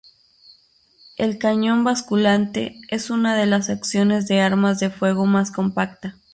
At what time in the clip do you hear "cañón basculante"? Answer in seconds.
1.37-2.81